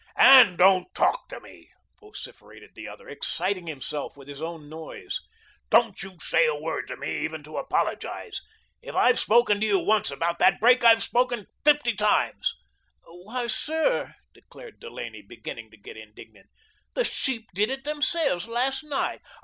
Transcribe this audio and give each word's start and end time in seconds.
"And 0.17 0.57
don't 0.57 0.91
TALK 0.95 1.27
to 1.27 1.39
me," 1.39 1.69
vociferated 1.99 2.71
the 2.73 2.87
other, 2.87 3.07
exciting 3.07 3.67
himself 3.67 4.17
with 4.17 4.27
his 4.27 4.41
own 4.41 4.67
noise. 4.67 5.19
"Don't 5.69 6.01
you 6.01 6.17
say 6.19 6.47
a 6.47 6.55
word 6.55 6.87
to 6.87 6.97
me 6.97 7.19
even 7.19 7.43
to 7.43 7.57
apologise. 7.59 8.41
If 8.81 8.95
I've 8.95 9.19
spoken 9.19 9.61
to 9.61 9.67
you 9.67 9.77
once 9.77 10.09
about 10.09 10.39
that 10.39 10.59
break, 10.59 10.83
I've 10.83 11.03
spoken 11.03 11.45
fifty 11.63 11.93
times." 11.95 12.55
"Why, 13.03 13.45
sir," 13.45 14.15
declared 14.33 14.79
Delaney, 14.79 15.21
beginning 15.21 15.69
to 15.69 15.77
get 15.77 15.97
indignant, 15.97 16.49
"the 16.95 17.05
sheep 17.05 17.51
did 17.53 17.69
it 17.69 17.83
themselves 17.83 18.47
last 18.47 18.83
night." 18.83 19.21